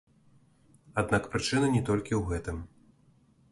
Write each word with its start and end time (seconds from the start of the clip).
Аднак 1.01 1.27
прычына 1.35 1.69
не 1.77 1.83
толькі 1.91 2.13
ў 2.21 2.25
гэтым. 2.33 2.57